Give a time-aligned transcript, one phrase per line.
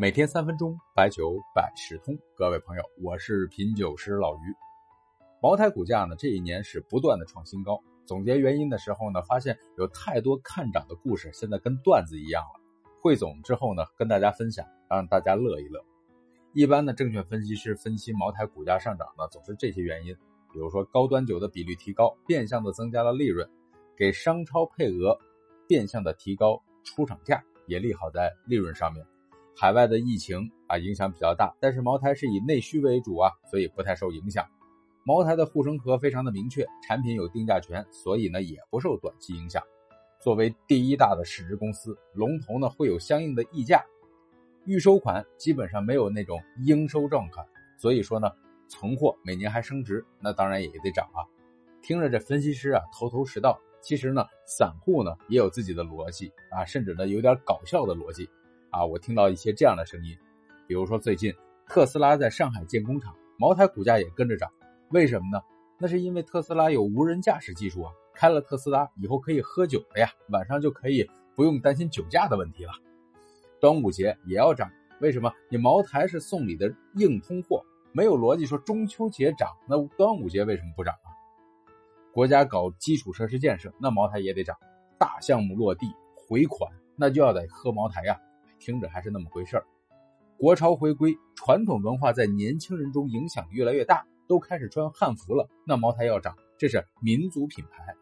[0.00, 2.16] 每天三分钟，白酒百事通。
[2.34, 4.56] 各位朋友，我是品酒师老于。
[5.42, 7.78] 茅台股价呢，这一年是不断的创新高。
[8.06, 12.60] 总结原因的时候呢，发现有太多看涨的故事，现在跟段子一样了。
[13.02, 15.84] 汇总之后呢，跟大家分享，让大家乐一乐。
[16.54, 20.14] 一般的证券分析师分析茅台股价上涨呢，总是这些原因，
[20.50, 23.46] 比如说高端酒的比率提高，变相的增加了利润，
[23.98, 25.18] 给商超配额，
[25.68, 29.04] 变相的提高出厂价，也利好在利润上面。
[29.56, 34.46] 海外的疫情啊影响比较大，但是茅台是以内需为主啊，所以不太受影响。
[35.04, 39.62] 茅台的护城河非常的明确，产品有定价权，所以呢也不受短期影响。
[40.22, 43.82] 作为第一大的市值公司，龙头呢会有相应的溢价，
[44.66, 47.44] 预收款基本上没有那种应收账款，
[47.78, 48.30] 所以说呢
[48.68, 51.24] 存货每年还升值，那当然也得涨啊。
[51.82, 58.28] 听着这分析师啊头头是道，其实呢散户呢也有自己的逻辑啊，甚至呢有点搞笑的逻辑。
[58.70, 60.16] 啊，我听到一些这样的声音，
[60.66, 61.34] 比如说最近
[61.66, 64.50] 特斯拉在上海建工厂，茅台股价也跟着涨，
[64.90, 65.42] 为什么呢？
[65.78, 72.72] 那是因为特斯拉有无人驾驶技术啊，开了特斯拉以后可以喝酒了呀，晚上就可以不用担心酒驾的问题了。
[73.60, 75.32] 端午节也要涨，为什么？
[75.48, 81.10] 你茅台是送礼的硬通货，没有逻辑说中秋节涨，那端午节为什么不涨啊？
[82.12, 84.56] 国家搞基础设施建设，那茅台也得涨，
[84.98, 88.20] 大项目落地回款，那就要得喝茅台呀。
[88.60, 89.64] 听着还是那么回事儿。
[90.38, 95.48] 国潮回归，传统文化在年轻人中影响越来越大，都开始穿汉服了。
[95.66, 97.94] 那茅台要涨，这是民族品牌。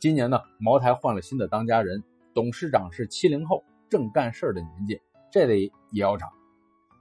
[0.00, 2.02] 今年呢，茅台换了新的当家人，
[2.34, 5.00] 董事长是七零后，正干事儿的年纪，
[5.30, 5.56] 这得
[5.90, 6.30] 也要涨。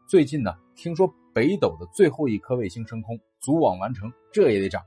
[0.08, 4.84] 最近呢，听说北斗的最后一颗卫星升空，组网完成，这也得涨。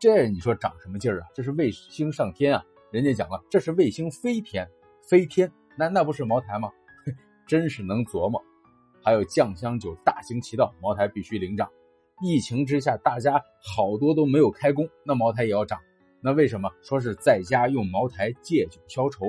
[0.00, 1.28] 这你说涨什么劲儿啊？
[1.32, 2.64] 这是卫星上天啊！
[2.90, 4.68] 人家讲了，这是卫星飞天，
[5.08, 6.70] 飞天，那那不是茅台吗？
[7.46, 8.42] 真是能琢磨，
[9.02, 11.70] 还有酱香酒大行其道，茅台必须领涨。
[12.22, 15.78] 疫情之下，大家好多都没有开工，那茅台也要涨。
[16.22, 19.26] 那为什么说是在家用茅台借酒消愁？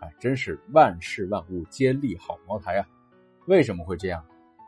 [0.00, 2.86] 哎，真是万事万物皆利好茅台啊！
[3.46, 4.24] 为什么会这样？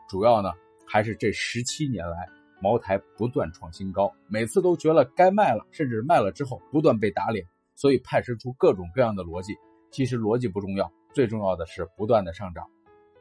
[0.09, 0.51] 主要呢
[0.85, 2.27] 还是这十七年来，
[2.61, 7.45] 茅台不断创新高，每次都觉得该卖了，甚至卖了之后不断被打脸，
[7.75, 9.55] 所以派生出各种各样的逻辑。
[9.89, 10.91] 其实逻辑不重要。
[11.13, 12.67] 最重要的是不断的上涨，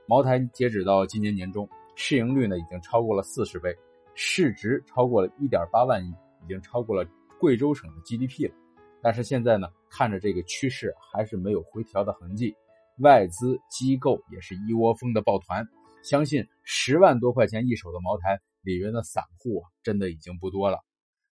[0.09, 3.75] 茅台截止到今年年中，市盈率呢已经超过了四十倍，
[4.15, 6.11] 市值超过了一点八万亿，
[6.45, 7.09] 已经超过了
[7.41, 8.55] 贵州省的 GDP 了。
[9.01, 12.55] 但是现在呢，看着这个趋势还是没有回调的痕迹，
[12.99, 15.67] 外资机构也是一窝蜂的抱团，
[16.03, 20.79] 相信十万多块钱一手的茅台里面的散户啊，真的已经不多了。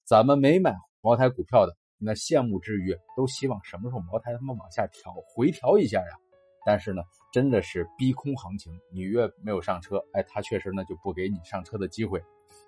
[0.04, 6.18] 咱们没买茅台股票的，那羡慕之余，都希望什么时候茅台他妈往下调，回调一下呀。
[6.66, 7.00] 但是呢，
[7.32, 12.20] 真的是逼空行情，你越没有上车，哎，他确实呢就不给你上车的机会。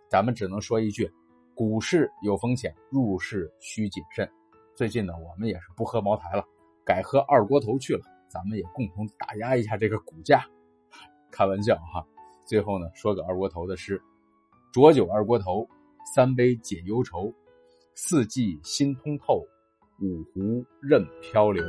[0.08, 1.10] 咱们只能说一句，
[1.52, 4.30] 股市有风险，入市需谨慎。
[4.76, 6.44] 最近呢，我们也是不喝茅台了，
[6.84, 8.02] 改喝二锅头去了。
[8.28, 10.44] 咱们也共同打压一下这个股价。
[11.32, 12.06] 开玩笑哈。
[12.46, 14.00] 最后呢，说个二锅头的诗：
[14.72, 15.68] 浊酒二锅头，
[16.14, 17.34] 三杯解忧愁，
[17.96, 19.44] 四季心通透，
[20.00, 21.64] 五湖任漂流。